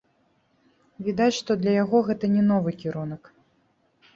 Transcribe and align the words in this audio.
Відаць, 1.09 1.35
што 1.39 1.51
для 1.61 1.71
яго 1.83 1.97
гэта 2.07 2.33
не 2.39 2.43
новы 2.49 2.71
кірунак. 2.81 3.31